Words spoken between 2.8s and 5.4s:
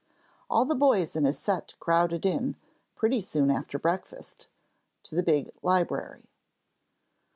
pretty soon after breakfast, to the